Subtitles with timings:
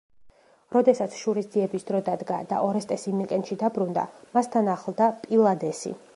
[0.75, 5.97] როდესაც შურისძიების დრო დადგა და ორესტესი მიკენში დაბრუნდა, მას თან ახლდა პილადესი.